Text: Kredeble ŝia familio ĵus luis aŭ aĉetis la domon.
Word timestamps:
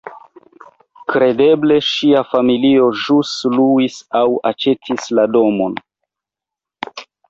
Kredeble 1.13 1.77
ŝia 1.89 2.23
familio 2.33 2.89
ĵus 3.05 3.37
luis 3.59 4.01
aŭ 4.23 4.27
aĉetis 4.55 5.09
la 5.17 5.31
domon. 5.39 5.83